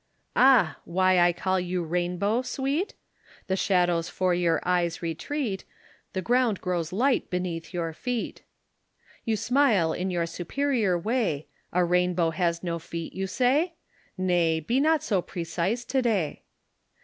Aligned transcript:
Ah, 0.35 0.79
why 0.83 1.19
I 1.19 1.31
call 1.31 1.59
you 1.59 1.83
"Rainbow," 1.83 2.41
sweet? 2.41 2.95
The 3.45 3.55
shadows 3.55 4.09
'fore 4.09 4.33
your 4.33 4.59
eyes 4.67 5.03
retreat, 5.03 5.63
The 6.13 6.23
ground 6.23 6.59
grows 6.59 6.91
light 6.91 7.29
beneath 7.29 7.71
your 7.71 7.93
feet. 7.93 8.41
You 9.25 9.37
smile 9.37 9.93
in 9.93 10.09
your 10.09 10.25
superior 10.25 10.97
way, 10.97 11.49
A 11.71 11.85
Rainbow 11.85 12.31
has 12.31 12.63
no 12.63 12.79
feet, 12.79 13.13
you 13.13 13.27
say? 13.27 13.75
Nay, 14.17 14.59
be 14.59 14.79
not 14.79 15.03
so 15.03 15.21
precise 15.21 15.85
to 15.85 16.01
day. 16.01 16.41